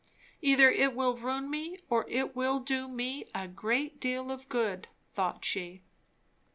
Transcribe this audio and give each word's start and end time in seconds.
Either 0.41 0.67
it 0.71 0.95
will 0.95 1.15
ruin 1.15 1.47
me, 1.47 1.75
or 1.87 2.09
it 2.09 2.35
will 2.35 2.59
do 2.59 2.87
me 2.87 3.23
a 3.35 3.47
great 3.47 3.99
deal 3.99 4.31
of 4.31 4.49
good, 4.49 4.87
thought 5.13 5.45
she. 5.45 5.83